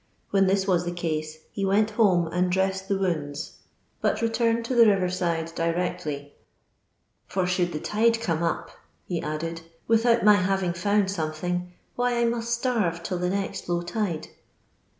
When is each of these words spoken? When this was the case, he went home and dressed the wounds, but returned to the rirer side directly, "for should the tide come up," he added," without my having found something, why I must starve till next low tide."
When 0.31 0.47
this 0.47 0.65
was 0.65 0.83
the 0.83 0.91
case, 0.91 1.37
he 1.51 1.63
went 1.63 1.91
home 1.91 2.25
and 2.29 2.51
dressed 2.51 2.87
the 2.87 2.97
wounds, 2.97 3.57
but 4.01 4.19
returned 4.19 4.65
to 4.65 4.73
the 4.73 4.85
rirer 4.87 5.11
side 5.13 5.53
directly, 5.53 6.33
"for 7.27 7.45
should 7.45 7.71
the 7.71 7.79
tide 7.79 8.19
come 8.19 8.41
up," 8.41 8.71
he 9.05 9.21
added," 9.21 9.61
without 9.87 10.23
my 10.25 10.33
having 10.37 10.73
found 10.73 11.11
something, 11.11 11.71
why 11.95 12.17
I 12.17 12.25
must 12.25 12.51
starve 12.51 13.03
till 13.03 13.19
next 13.19 13.69
low 13.69 13.83
tide." 13.83 14.29